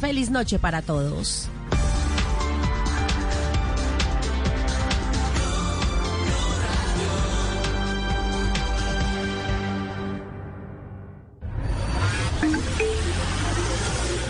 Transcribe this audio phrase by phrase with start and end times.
[0.00, 1.48] Feliz noche para todos.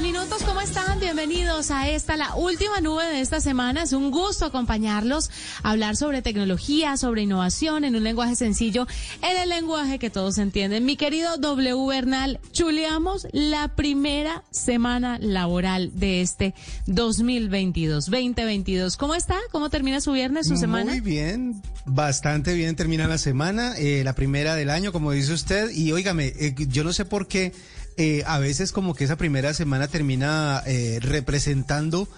[0.00, 1.00] minutos, ¿cómo están?
[1.00, 3.82] Bienvenidos a esta, la última nube de esta semana.
[3.82, 5.30] Es un gusto acompañarlos,
[5.62, 8.86] a hablar sobre tecnología, sobre innovación en un lenguaje sencillo,
[9.20, 10.86] en el lenguaje que todos entienden.
[10.86, 16.54] Mi querido W Bernal, chuleamos la primera semana laboral de este
[16.86, 18.96] 2022, 2022.
[18.96, 19.36] ¿Cómo está?
[19.50, 20.92] ¿Cómo termina su viernes, su semana?
[20.92, 25.70] Muy bien, bastante bien termina la semana, eh, la primera del año, como dice usted.
[25.70, 27.52] Y óigame, eh, yo no sé por qué
[27.96, 32.08] eh, a veces como que esa primera semana termina eh, representando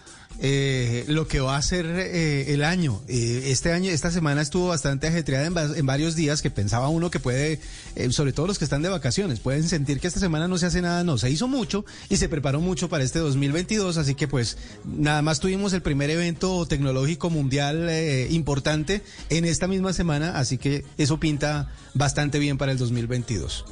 [0.41, 3.01] eh, lo que va a ser eh, el año.
[3.09, 7.11] Eh, este año, esta semana estuvo bastante ajetreada en, en varios días que pensaba uno
[7.11, 7.61] que puede,
[7.95, 10.67] eh, sobre todo los que están de vacaciones, pueden sentir que esta semana no se
[10.67, 14.29] hace nada, no, se hizo mucho y se preparó mucho para este 2022, así que
[14.29, 20.39] pues nada más tuvimos el primer evento tecnológico mundial eh, importante en esta misma semana,
[20.39, 23.65] así que eso pinta bastante bien para el 2022.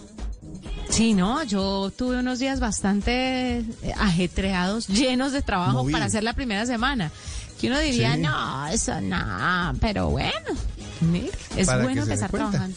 [0.93, 3.65] Sí, no, yo tuve unos días bastante eh,
[3.99, 5.93] ajetreados, llenos de trabajo Movido.
[5.97, 7.11] para hacer la primera semana.
[7.61, 8.21] Que uno diría, Sí.
[8.21, 10.35] no, eso no, pero bueno,
[11.57, 12.77] es Para bueno empezar trabajando.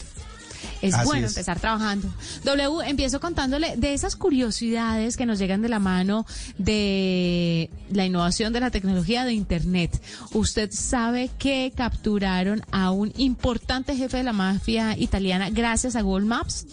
[0.82, 1.32] Es Así bueno es.
[1.32, 2.08] empezar trabajando.
[2.44, 6.24] W, empiezo contándole de esas curiosidades que nos llegan de la mano
[6.58, 10.00] de la innovación de la tecnología de Internet.
[10.32, 16.26] Usted sabe que capturaron a un importante jefe de la mafia italiana gracias a Google
[16.26, 16.66] Maps.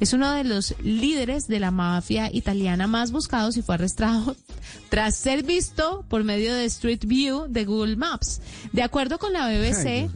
[0.00, 4.34] Es uno de los líderes de la mafia italiana más buscados y fue arrestado
[4.88, 8.40] tras ser visto por medio de Street View de Google Maps.
[8.72, 10.10] De acuerdo con la BBC,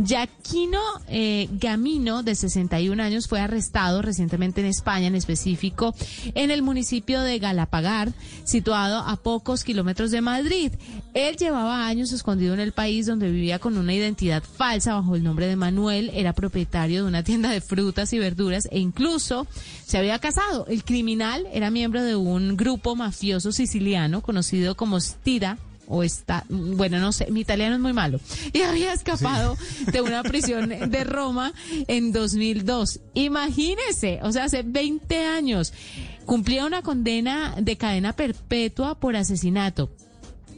[0.00, 0.06] mío.
[0.06, 5.94] Giaquino eh, Gamino, de 61 años, fue arrestado recientemente en España, en específico
[6.34, 8.12] en el municipio de Galapagar,
[8.44, 10.72] situado a pocos kilómetros de Madrid.
[11.14, 15.22] Él llevaba años escondido en el país donde vivía con una identidad falsa bajo el
[15.22, 19.46] nombre de Manuel, era propietario de una tienda de frutas y verduras e incluso
[19.86, 20.66] se había casado.
[20.66, 25.58] El criminal era miembro de un grupo mafioso siciliano conocido como Stira
[25.90, 28.20] o está, bueno, no sé, mi italiano es muy malo,
[28.52, 29.58] y había escapado
[29.92, 31.52] de una prisión de Roma
[31.88, 33.00] en 2002.
[33.14, 35.72] Imagínese, o sea, hace 20 años,
[36.24, 39.90] cumplía una condena de cadena perpetua por asesinato.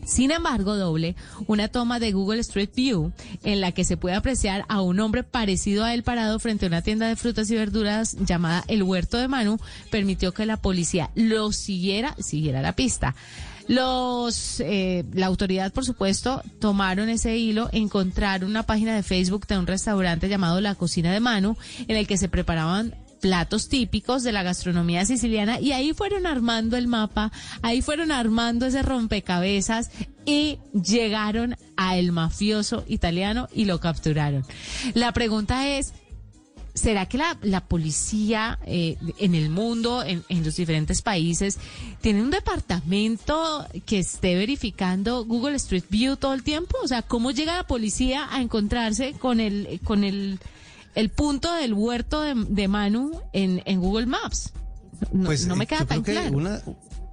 [0.05, 1.14] Sin embargo, doble,
[1.46, 3.12] una toma de Google Street View
[3.44, 6.69] en la que se puede apreciar a un hombre parecido a él parado frente a
[6.69, 9.58] una tienda de frutas y verduras llamada El Huerto de Manu
[9.90, 13.14] permitió que la policía lo siguiera, siguiera la pista.
[13.69, 19.59] Los, eh, la autoridad, por supuesto, tomaron ese hilo, encontraron una página de Facebook de
[19.59, 21.56] un restaurante llamado La Cocina de Manu,
[21.88, 26.76] en el que se preparaban platos típicos de la gastronomía siciliana y ahí fueron armando
[26.76, 27.31] el mapa,
[27.62, 29.91] ahí fueron armando ese rompecabezas
[30.26, 34.44] y llegaron a el mafioso italiano y lo capturaron.
[34.94, 35.94] La pregunta es,
[36.75, 41.59] ¿Será que la, la policía eh, en el mundo, en, en los diferentes países,
[42.01, 46.79] tiene un departamento que esté verificando Google Street View todo el tiempo?
[46.83, 50.39] O sea, ¿cómo llega la policía a encontrarse con el, con el,
[50.95, 54.53] el punto del huerto de, de Manu en, en Google Maps?
[55.13, 56.37] No, no me eh, queda yo tan creo que claro.
[56.37, 56.63] Una,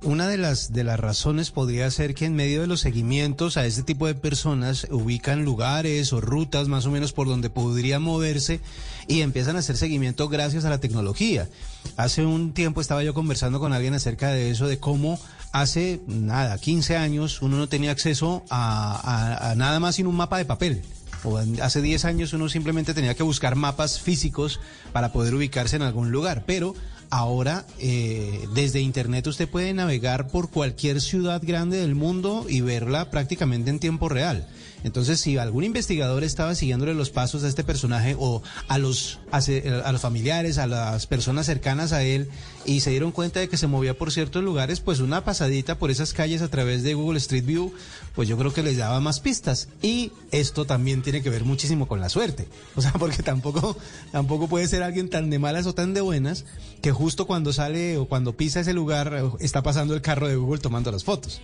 [0.01, 3.65] una de las de las razones podría ser que en medio de los seguimientos a
[3.65, 8.61] este tipo de personas ubican lugares o rutas más o menos por donde podría moverse
[9.07, 11.49] y empiezan a hacer seguimiento gracias a la tecnología.
[11.97, 15.19] Hace un tiempo estaba yo conversando con alguien acerca de eso, de cómo
[15.51, 20.37] hace nada, 15 años uno no tenía acceso a, a- nada más sin un mapa
[20.37, 20.81] de papel.
[21.25, 24.61] O hace 10 años uno simplemente tenía que buscar mapas físicos
[24.93, 26.73] para poder ubicarse en algún lugar, pero
[27.09, 33.09] ahora eh, desde internet usted puede navegar por cualquier ciudad grande del mundo y verla
[33.11, 34.47] prácticamente en tiempo real.
[34.81, 39.69] Entonces, si algún investigador estaba siguiéndole los pasos a este personaje o a los, se-
[39.83, 42.29] a los familiares, a las personas cercanas a él
[42.65, 45.91] y se dieron cuenta de que se movía por ciertos lugares, pues una pasadita por
[45.91, 47.73] esas calles a través de Google Street View,
[48.15, 49.67] pues yo creo que les daba más pistas.
[49.81, 52.47] Y esto también tiene que ver muchísimo con la suerte.
[52.77, 53.75] O sea, porque tampoco,
[54.13, 56.45] tampoco puede ser alguien tan de malas o tan de buenas
[56.81, 60.59] que justo cuando sale o cuando pisa ese lugar está pasando el carro de Google
[60.59, 61.41] tomando las fotos.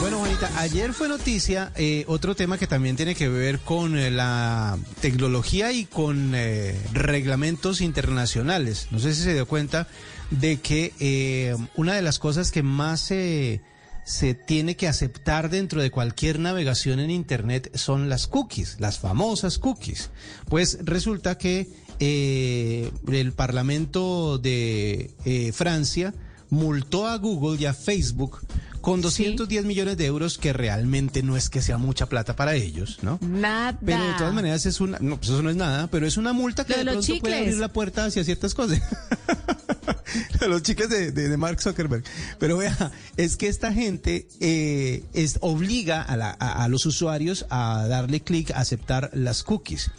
[0.00, 4.10] Bueno, Juanita, ayer fue noticia eh, otro tema que también tiene que ver con eh,
[4.10, 8.88] la tecnología y con eh, reglamentos internacionales.
[8.90, 9.86] No sé si se dio cuenta
[10.32, 13.60] de que una de las cosas que más se
[14.08, 19.58] se tiene que aceptar dentro de cualquier navegación en Internet son las cookies, las famosas
[19.58, 20.08] cookies.
[20.48, 21.68] Pues resulta que
[22.00, 26.14] eh, el Parlamento de eh, Francia
[26.48, 28.40] multó a Google y a Facebook
[28.88, 32.98] con 210 millones de euros, que realmente no es que sea mucha plata para ellos,
[33.02, 33.18] ¿no?
[33.22, 33.78] Nada.
[33.84, 36.32] Pero de todas maneras es una, no, pues eso no es nada, pero es una
[36.32, 38.80] multa que de pronto puede abrir la puerta hacia ciertas cosas.
[40.48, 42.02] los chicles de, de- de Mark Zuckerberg.
[42.38, 47.46] Pero vea, es que esta gente eh, es, obliga a, la- a- a los usuarios
[47.50, 49.90] a darle clic a aceptar las cookies.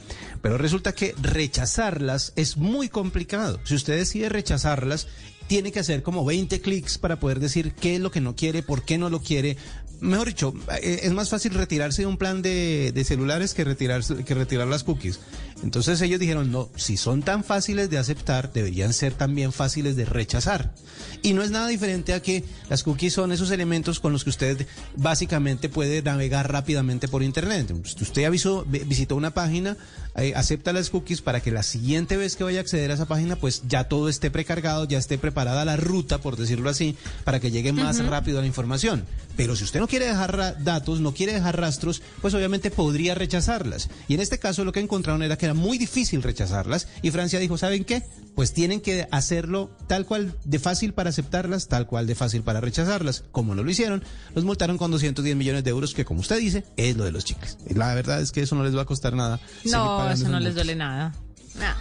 [0.42, 3.60] Pero resulta que rechazarlas es muy complicado.
[3.66, 5.08] Si usted decide rechazarlas,
[5.50, 8.62] tiene que hacer como 20 clics para poder decir qué es lo que no quiere,
[8.62, 9.58] por qué no lo quiere.
[10.00, 14.36] Mejor dicho, eh, es más fácil retirarse de un plan de, celulares que, retirarse, que
[14.36, 15.20] retirar las cookies.
[15.64, 20.06] Entonces ellos dijeron, no, si son tan fáciles de aceptar, deberían ser también fáciles de
[20.06, 20.74] rechazar.
[21.22, 24.30] Y no es nada diferente a que las cookies son esos elementos con los que
[24.30, 27.72] usted básicamente puede navegar rápidamente por Internet.
[27.72, 29.76] Usted avisó, vi- visitó una página,
[30.16, 33.08] eh, acepta las cookies para que la siguiente vez que vaya a acceder a esa
[33.08, 36.96] página, pues ya todo esté precargado, ya esté preparada la ruta, por decirlo así,
[37.26, 39.04] para que llegue más rápido a la información.
[39.36, 43.90] Pero si usted no quiere dejar datos, no quiere dejar rastros, pues obviamente podría rechazarlas.
[44.08, 47.40] Y en este caso lo que encontraron era que era muy difícil rechazarlas y Francia
[47.40, 48.04] dijo, ¿saben qué?
[48.36, 52.62] Pues tienen que hacerlo tal cual de fácil para aceptarlas, tal cual de fácil para
[52.62, 53.24] rechazarlas.
[53.32, 54.04] Como no lo hicieron,
[54.36, 57.26] los multaron con 210 millones de euros, que como usted dice, es lo de los
[57.26, 57.58] chicles.
[57.68, 59.40] La verdad es que eso no les va a costar nada.
[59.66, 61.14] No, eso no les duele nada.
[61.56, 61.74] Nah.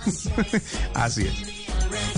[0.94, 2.17] Así es.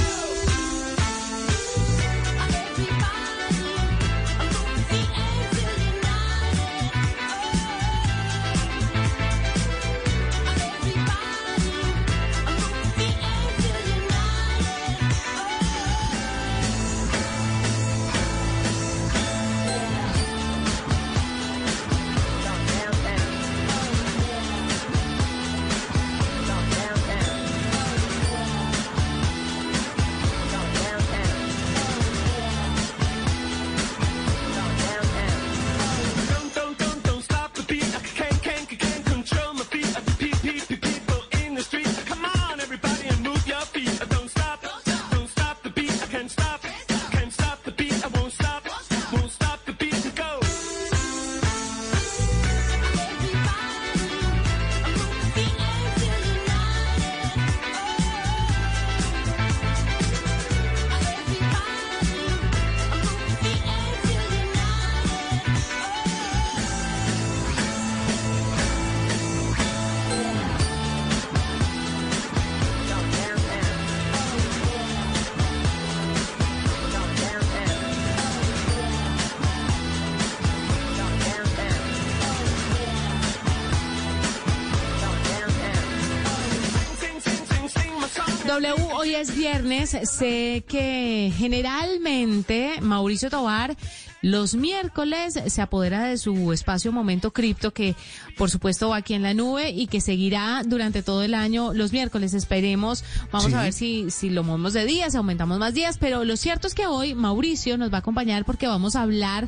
[88.61, 89.97] W, hoy es viernes.
[90.03, 93.75] Sé que generalmente Mauricio Tobar
[94.21, 97.95] los miércoles se apodera de su espacio Momento Cripto, que
[98.37, 101.91] por supuesto va aquí en la nube y que seguirá durante todo el año los
[101.91, 102.35] miércoles.
[102.35, 103.57] Esperemos, vamos Sí.
[103.57, 106.67] a ver si, si lo movemos de días, si aumentamos más días, pero lo cierto
[106.67, 109.47] es que hoy Mauricio nos va a acompañar porque vamos a hablar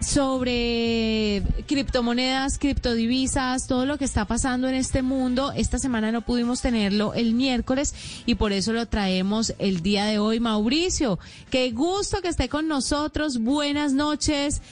[0.00, 5.52] sobre criptomonedas, criptodivisas, todo lo que está pasando en este mundo.
[5.54, 7.94] Esta semana no pudimos tenerlo el miércoles
[8.26, 10.40] y por eso lo traemos el día de hoy.
[10.40, 11.18] Mauricio,
[11.50, 13.38] qué gusto que esté con nosotros.
[13.38, 14.62] Buenas noches.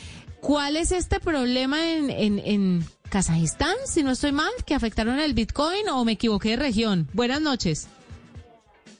[0.41, 5.35] ¿Cuál es este problema en, en, en Kazajistán, si no estoy mal, que afectaron el
[5.35, 7.09] Bitcoin o me equivoqué de región?
[7.15, 7.89] Buenas noches.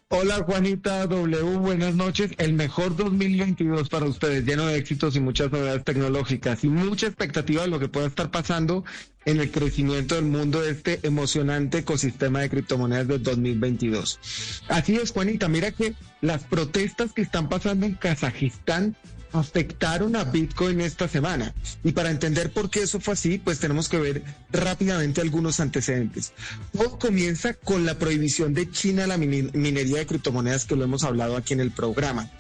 [0.09, 2.31] Hola Juanita W, buenas noches.
[2.39, 7.63] El mejor 2022 para ustedes, lleno de éxitos y muchas novedades tecnológicas y mucha expectativa
[7.63, 8.85] de lo que pueda estar pasando
[9.25, 14.21] en el crecimiento del mundo de este emocionante ecosistema de criptomonedas del 2022.
[14.69, 18.97] Así es, Juanita, mira que las protestas que están pasando en Kazajistán
[19.33, 21.55] afectaron a Bitcoin esta semana.
[21.85, 26.33] Y para entender por qué eso fue así, pues tenemos que ver rápidamente algunos antecedentes.
[26.73, 31.05] Todo comienza con la prohibición de China a la minería de criptomonedas que lo hemos
[31.05, 32.31] hablado aquí en el programa.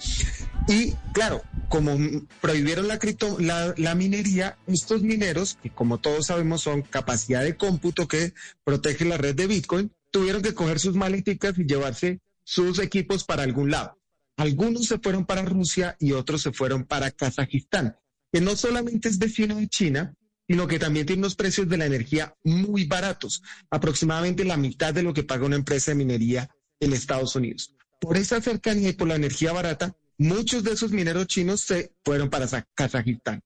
[0.69, 1.97] Y claro, como
[2.40, 7.57] prohibieron la, cripto, la, la minería, estos mineros, que como todos sabemos son capacidad de
[7.57, 12.78] cómputo que protege la red de Bitcoin, tuvieron que coger sus maleticas y llevarse sus
[12.78, 13.99] equipos para algún lado.
[14.37, 17.97] Algunos se fueron para Rusia y otros se fueron para Kazajistán,
[18.33, 20.14] que no solamente es vecino de China,
[20.49, 25.02] sino que también tiene unos precios de la energía muy baratos, aproximadamente la mitad de
[25.02, 26.50] lo que paga una empresa de minería
[26.81, 27.75] en Estados Unidos.
[28.00, 32.28] Por esa cercanía y por la energía barata, muchos de esos mineros chinos se fueron
[32.31, 33.40] para Za- Kazajistán.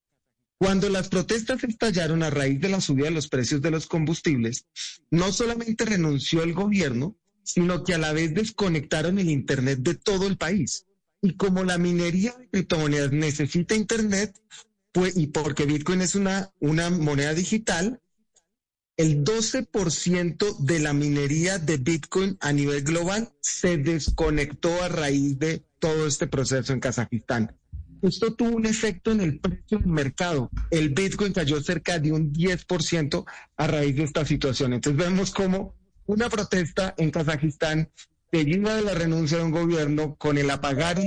[0.58, 4.66] Cuando las protestas estallaron a raíz de la subida de los precios de los combustibles,
[5.10, 7.16] no solamente renunció el gobierno,
[7.54, 10.86] sino que a la vez desconectaron el Internet de todo el país.
[11.22, 14.40] Y como la minería de criptomonedas necesita Internet,
[14.92, 18.00] pues, y porque Bitcoin es una, una moneda digital,
[18.96, 25.62] el 12% de la minería de Bitcoin a nivel global se desconectó a raíz de
[25.78, 27.56] todo este proceso en Kazajistán.
[28.02, 30.50] Esto tuvo un efecto en el precio del mercado.
[30.70, 33.24] El Bitcoin cayó cerca de un 10%
[33.56, 34.72] a raíz de esta situación.
[34.72, 35.79] Entonces vemos cómo
[36.10, 37.88] una protesta en Kazajistán
[38.32, 40.98] seguida de la renuncia de un gobierno con el apagar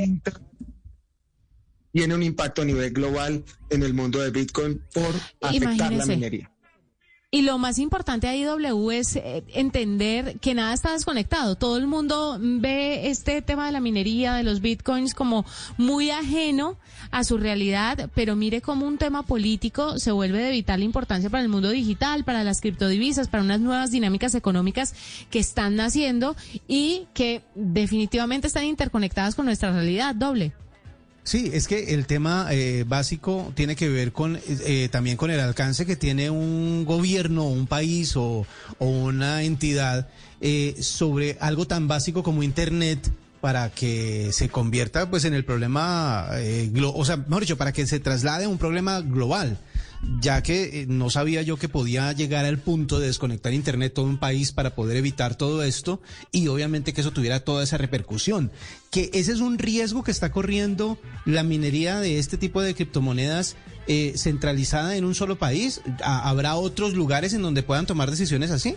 [1.91, 6.52] tiene un impacto a nivel global en el mundo de Bitcoin por afectar la minería.
[7.34, 11.56] Y lo más importante ahí, W, es eh, entender que nada está desconectado.
[11.56, 15.44] Todo el mundo ve este tema de la minería, de los bitcoins, como
[15.80, 16.78] muy ajeno
[17.10, 21.42] a su realidad, pero mire cómo un tema político se vuelve de vital importancia para
[21.42, 24.94] el mundo digital, para las criptodivisas, para unas nuevas dinámicas económicas
[25.32, 26.36] que están naciendo
[26.68, 30.54] y que definitivamente están interconectadas con nuestra realidad, doble.
[31.24, 35.39] Sí, es que el tema eh, básico tiene que ver con eh, también con el
[35.39, 38.46] alcance que tiene un gobierno, un país o,
[38.80, 40.10] una entidad
[40.42, 46.27] eh, sobre algo tan básico como Internet para que se convierta pues en el problema,
[46.36, 49.60] eh, o sea, mejor dicho, para que se traslade a un problema global
[50.19, 54.05] ya que eh, no sabía yo que podía llegar al punto de desconectar internet todo
[54.05, 58.51] un país para poder evitar todo esto y obviamente que eso tuviera toda esa repercusión.
[58.91, 63.55] Que ese es un riesgo que está corriendo la minería de este tipo de criptomonedas
[63.88, 65.81] eh, centralizada en un solo país.
[66.03, 68.75] ¿Ha- ¿Habrá otros lugares en donde puedan tomar decisiones así?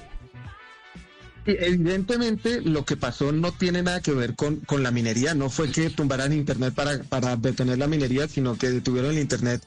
[1.44, 5.32] Sí, Evidentemente, lo que pasó no tiene nada que ver con, con la minería.
[5.34, 9.62] No fue que tumbaran Internet para, para detener la minería, sino que detuvieron el Internet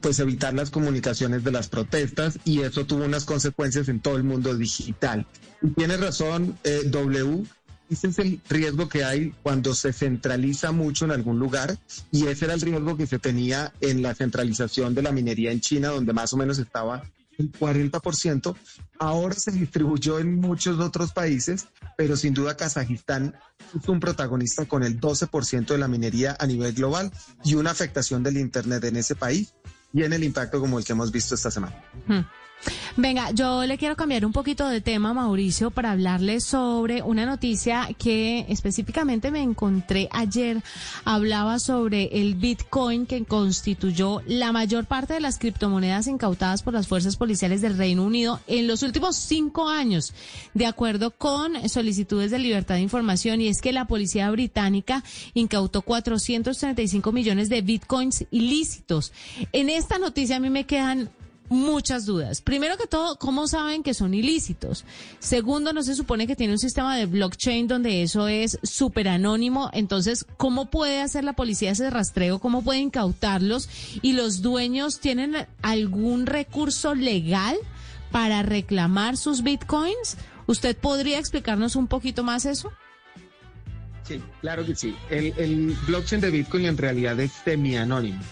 [0.00, 4.24] pues, evitar las comunicaciones de las protestas y eso tuvo unas consecuencias en todo el
[4.24, 5.26] mundo digital.
[5.62, 7.44] Y tiene razón, eh, W.
[7.90, 11.78] Ese es el riesgo que hay cuando se centraliza mucho en algún lugar
[12.10, 15.60] y ese era el riesgo que se tenía en la centralización de la minería en
[15.60, 17.02] China, donde más o menos estaba
[17.38, 18.56] el 40%.
[18.98, 23.34] Ahora se distribuyó en muchos otros países, pero sin duda Kazajistán
[23.80, 27.10] es un protagonista con el 12% de la minería a nivel global
[27.44, 29.54] y una afectación del Internet en ese país
[29.92, 31.82] y en el impacto como el que hemos visto esta semana.
[32.06, 32.20] Hmm.
[33.00, 37.88] Venga, yo le quiero cambiar un poquito de tema, Mauricio, para hablarle sobre una noticia
[37.96, 40.64] que específicamente me encontré ayer.
[41.04, 46.88] Hablaba sobre el Bitcoin que constituyó la mayor parte de las criptomonedas incautadas por las
[46.88, 50.12] fuerzas policiales del Reino Unido en los últimos cinco años,
[50.54, 53.40] de acuerdo con solicitudes de libertad de información.
[53.40, 59.12] Y es que la policía británica incautó 435 millones de Bitcoins ilícitos.
[59.52, 61.10] En esta noticia a mí me quedan
[61.48, 62.40] muchas dudas.
[62.40, 64.84] Primero que todo, ¿cómo saben que son ilícitos?
[65.18, 69.70] Segundo, no se supone que tiene un sistema de blockchain donde eso es súper anónimo.
[69.72, 72.38] Entonces, ¿cómo puede hacer la policía ese rastreo?
[72.38, 73.68] ¿Cómo puede incautarlos?
[74.02, 77.56] ¿Y los dueños tienen algún recurso legal
[78.10, 80.16] para reclamar sus bitcoins?
[80.46, 82.72] ¿Usted podría explicarnos un poquito más eso?
[84.04, 84.96] Sí, claro que sí.
[85.10, 88.22] El, el blockchain de Bitcoin en realidad es semi-anónimo,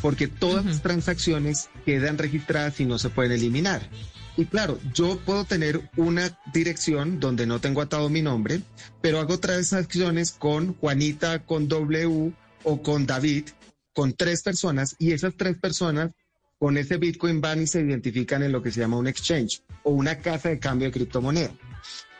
[0.00, 3.88] porque todas las transacciones quedan registradas y no se pueden eliminar.
[4.36, 8.62] Y claro, yo puedo tener una dirección donde no tengo atado mi nombre,
[9.00, 12.32] pero hago transacciones con Juanita, con W
[12.64, 13.44] o con David,
[13.92, 16.10] con tres personas, y esas tres personas
[16.58, 19.90] con ese Bitcoin van y se identifican en lo que se llama un exchange o
[19.90, 21.52] una casa de cambio de criptomoneda.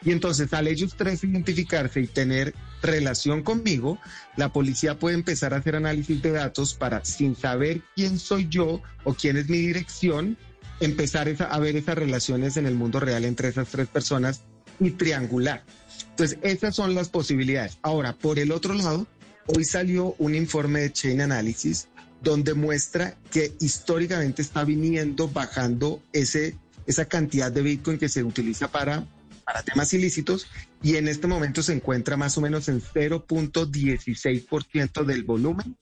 [0.04, 3.98] Y entonces al ellos tres identificarse y tener relación conmigo,
[4.36, 8.82] la policía puede empezar a hacer análisis de datos para, sin saber quién soy yo
[9.04, 10.36] o quién es mi dirección,
[10.80, 14.42] empezar esa- a ver esas relaciones en el mundo real entre esas tres personas
[14.78, 15.62] y triangular.
[16.10, 17.78] Entonces, esas son las posibilidades.
[17.82, 19.06] Ahora, por el otro lado,
[19.46, 21.88] hoy salió un informe de Chain Analysis
[22.20, 26.56] donde muestra que históricamente está viniendo bajando ese,
[26.86, 29.06] esa cantidad de Bitcoin que se utiliza para,
[29.44, 30.46] para temas ilícitos
[30.82, 35.76] y en este momento se encuentra más o menos en 0.16% del volumen.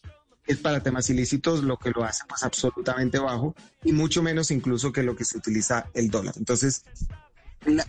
[0.46, 4.92] Es para temas ilícitos, lo que lo hace pues absolutamente bajo y mucho menos incluso
[4.92, 6.34] que lo que se utiliza el dólar.
[6.36, 6.82] Entonces,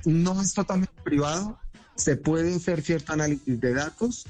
[0.05, 1.57] no es totalmente privado,
[1.95, 4.25] se puede hacer cierto análisis de datos,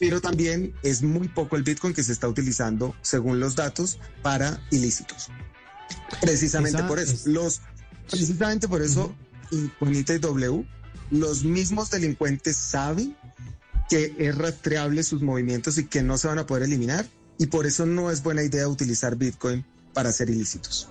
[0.00, 4.60] pero también es muy poco el Bitcoin que se está utilizando, según los datos, para
[4.72, 5.28] ilícitos.
[6.20, 7.12] Precisamente Esa por eso.
[7.12, 7.60] es- Los,
[8.10, 9.14] precisamente por eso,
[9.78, 10.64] Juanita W,
[11.10, 13.16] los mismos delincuentes saben
[13.90, 17.06] que es rastreable sus movimientos y que no se van a poder eliminar,
[17.38, 20.88] y por eso no es buena idea utilizar Bitcoin para hacer ilícitos.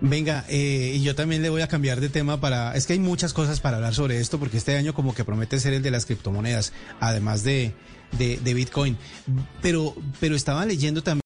[0.00, 2.74] Venga, eh, y yo también le voy a cambiar de tema para...
[2.74, 5.60] Es que hay muchas cosas para hablar sobre esto, porque este año como que promete
[5.60, 7.72] ser el de las criptomonedas, además de,
[8.18, 8.96] de, de Bitcoin.
[9.60, 11.20] Pero, pero estaba leyendo también...